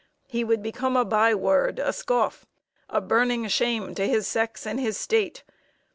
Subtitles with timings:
[0.25, 2.43] He would become a by word, a scoff,
[2.89, 5.43] a burning shame to his sex and his State.